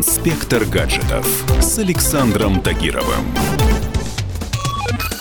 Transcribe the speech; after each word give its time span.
Инспектор 0.00 0.64
гаджетов 0.64 1.26
с 1.60 1.78
Александром 1.78 2.62
Тагировым. 2.62 3.22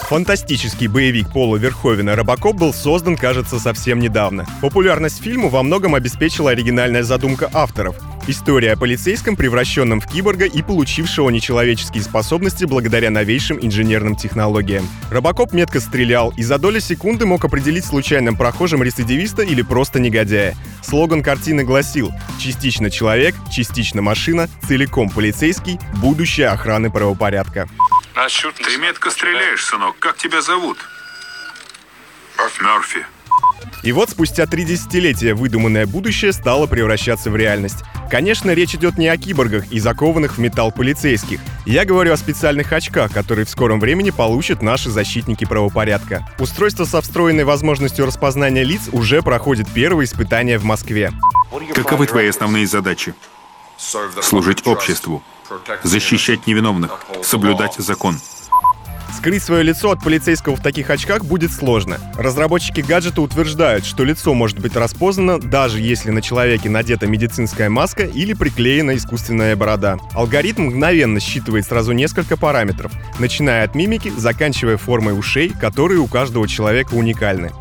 Фантастический 0.04 0.88
боевик 0.88 1.34
Пола 1.34 1.58
Верховена 1.58 2.16
«Робокоп» 2.16 2.56
был 2.56 2.74
создан, 2.74 3.18
кажется, 3.18 3.60
совсем 3.60 4.00
недавно. 4.00 4.46
Популярность 4.62 5.22
фильму 5.22 5.50
во 5.50 5.64
многом 5.64 5.96
обеспечила 5.96 6.52
оригинальная 6.52 7.04
задумка 7.04 7.50
авторов. 7.52 7.98
История 8.30 8.74
о 8.74 8.78
полицейском, 8.78 9.36
превращенном 9.36 10.00
в 10.00 10.06
киборга 10.06 10.46
и 10.46 10.62
получившего 10.62 11.32
нечеловеческие 11.32 12.04
способности 12.04 12.64
благодаря 12.66 13.10
новейшим 13.10 13.58
инженерным 13.60 14.16
технологиям. 14.16 14.88
Робокоп 15.10 15.52
метко 15.52 15.80
стрелял 15.80 16.32
и 16.38 16.44
за 16.44 16.60
доли 16.60 16.78
секунды 16.78 17.26
мог 17.26 17.44
определить 17.44 17.86
случайным 17.86 18.38
прохожим 18.38 18.84
рецидивиста 18.84 19.42
или 19.42 19.64
просто 19.64 20.00
негодяя. 20.00 20.56
Слоган 20.84 21.24
картины 21.24 21.64
гласил 21.64 22.12
«Частично 22.40 22.92
человек, 22.92 23.34
частично 23.52 24.04
машина, 24.04 24.48
целиком 24.68 25.10
полицейский, 25.10 25.80
будущее 25.96 26.50
охраны 26.50 26.92
правопорядка». 26.92 27.68
Ты 28.14 28.78
метко 28.78 29.10
стреляешь, 29.10 29.66
сынок. 29.66 29.96
Как 29.98 30.18
тебя 30.18 30.44
зовут? 30.44 30.78
Мерфи. 32.62 33.04
И 33.84 33.92
вот 33.92 34.10
спустя 34.10 34.46
три 34.46 34.66
десятилетия 34.66 35.34
выдуманное 35.34 35.88
будущее 35.88 36.34
стало 36.34 36.68
превращаться 36.68 37.32
в 37.32 37.36
реальность. 37.36 37.84
Конечно, 38.10 38.52
речь 38.52 38.74
идет 38.74 38.98
не 38.98 39.08
о 39.08 39.18
киборгах 39.18 39.72
и 39.72 39.80
закованных 39.80 40.38
в 40.38 40.38
металл 40.40 40.72
полицейских. 40.72 41.40
Я 41.66 41.86
говорю 41.86 42.12
о 42.12 42.18
специальных 42.18 42.74
очках, 42.74 43.12
которые 43.12 43.46
в 43.46 43.50
скором 43.50 43.80
времени 43.80 44.10
получат 44.10 44.64
наши 44.64 44.90
защитники 44.90 45.46
правопорядка. 45.46 46.28
Устройство 46.40 46.86
со 46.86 47.02
встроенной 47.02 47.44
возможностью 47.44 48.06
распознания 48.08 48.64
лиц 48.64 48.90
уже 48.92 49.22
проходит 49.22 49.70
первые 49.70 50.06
испытания 50.06 50.58
в 50.58 50.64
Москве. 50.64 51.12
Каковы 51.76 52.08
твои 52.08 52.28
основные 52.28 52.66
задачи? 52.66 53.14
Служить 53.78 54.66
обществу, 54.66 55.24
защищать 55.84 56.48
невиновных, 56.48 57.00
соблюдать 57.22 57.76
закон. 57.76 58.20
Скрыть 59.16 59.44
свое 59.44 59.64
лицо 59.64 59.92
от 59.92 60.04
полицейского 60.04 60.56
в 60.56 60.62
таких 60.62 60.90
очках 60.90 61.26
будет 61.26 61.52
сложно. 61.52 61.98
Разработчики 62.16 62.82
гаджета 62.82 63.22
утверждают, 63.22 63.86
что 63.86 64.04
лицо 64.04 64.34
может 64.34 64.60
быть 64.60 64.76
распознано, 64.76 65.40
даже 65.40 65.82
если 65.82 66.12
на 66.12 66.22
человеке 66.22 66.70
надета 66.70 67.08
медицинская 67.08 67.70
маска 67.70 68.06
или 68.06 68.34
приклеена 68.34 68.96
искусственная 68.96 69.56
борода. 69.56 69.98
Алгоритм 70.14 70.64
мгновенно 70.64 71.20
считывает 71.20 71.66
сразу 71.66 71.92
несколько 71.92 72.38
параметров, 72.38 72.92
начиная 73.20 73.66
от 73.66 73.76
мимики, 73.76 74.12
заканчивая 74.16 74.78
формой 74.78 75.18
ушей, 75.18 75.50
которые 75.50 76.00
у 76.00 76.08
каждого 76.08 76.48
человека 76.48 76.94
уникальны. 76.94 77.52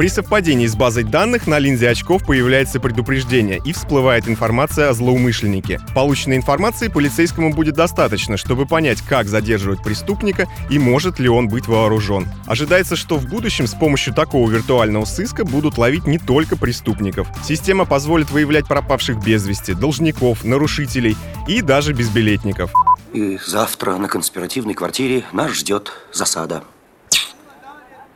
При 0.00 0.08
совпадении 0.08 0.66
с 0.66 0.74
базой 0.74 1.04
данных 1.04 1.46
на 1.46 1.58
линзе 1.58 1.90
очков 1.90 2.24
появляется 2.24 2.80
предупреждение 2.80 3.60
и 3.62 3.74
всплывает 3.74 4.28
информация 4.28 4.88
о 4.88 4.94
злоумышленнике. 4.94 5.78
Полученной 5.94 6.38
информации 6.38 6.88
полицейскому 6.88 7.52
будет 7.52 7.74
достаточно, 7.74 8.38
чтобы 8.38 8.64
понять, 8.64 9.02
как 9.02 9.28
задерживать 9.28 9.82
преступника 9.82 10.48
и 10.70 10.78
может 10.78 11.18
ли 11.18 11.28
он 11.28 11.48
быть 11.48 11.68
вооружен. 11.68 12.26
Ожидается, 12.46 12.96
что 12.96 13.18
в 13.18 13.26
будущем 13.26 13.66
с 13.66 13.74
помощью 13.74 14.14
такого 14.14 14.50
виртуального 14.50 15.04
сыска 15.04 15.44
будут 15.44 15.76
ловить 15.76 16.06
не 16.06 16.16
только 16.16 16.56
преступников. 16.56 17.28
Система 17.44 17.84
позволит 17.84 18.30
выявлять 18.30 18.66
пропавших 18.66 19.22
без 19.22 19.46
вести, 19.46 19.74
должников, 19.74 20.44
нарушителей 20.44 21.14
и 21.46 21.60
даже 21.60 21.92
безбилетников. 21.92 22.72
И 23.12 23.38
завтра 23.46 23.98
на 23.98 24.08
конспиративной 24.08 24.72
квартире 24.72 25.24
нас 25.34 25.52
ждет 25.52 25.92
засада. 26.10 26.62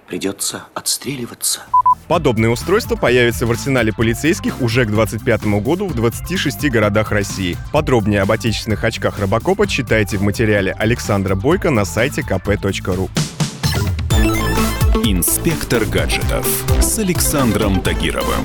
Придется 0.06 0.64
отстреливаться. 0.74 1.62
Подобное 2.08 2.50
устройство 2.50 2.96
появится 2.96 3.46
в 3.46 3.50
арсенале 3.50 3.92
полицейских 3.92 4.60
уже 4.60 4.84
к 4.84 4.88
2025 4.90 5.62
году 5.62 5.86
в 5.86 5.94
26 5.94 6.70
городах 6.70 7.10
России. 7.10 7.56
Подробнее 7.72 8.20
об 8.20 8.30
отечественных 8.30 8.84
очках 8.84 9.18
Робокопа 9.18 9.66
читайте 9.66 10.18
в 10.18 10.22
материале 10.22 10.72
Александра 10.72 11.34
Бойко 11.34 11.70
на 11.70 11.84
сайте 11.84 12.20
kp.ru. 12.20 13.08
Инспектор 15.06 15.84
гаджетов 15.84 16.46
с 16.80 16.98
Александром 16.98 17.80
Тагировым. 17.80 18.44